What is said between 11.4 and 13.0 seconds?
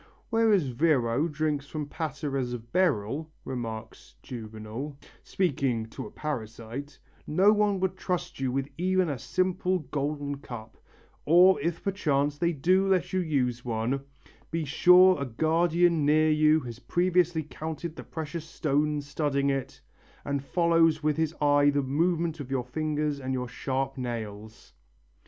if perchance they do